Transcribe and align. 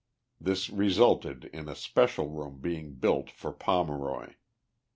This 0.39 0.71
resulted 0.71 1.45
in 1.53 1.69
a 1.69 1.75
special 1.75 2.27
room 2.27 2.57
being 2.59 2.95
built 2.95 3.29
for 3.29 3.51
Pomeroy. 3.51 4.33